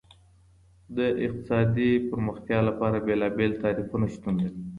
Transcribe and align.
د 0.97 0.99
اقتصادي 1.25 1.91
پرمختيا 2.09 2.59
لپاره 2.69 2.97
بېلابېل 3.07 3.51
تعريفونه 3.63 4.05
شتون 4.13 4.33
لري. 4.43 4.59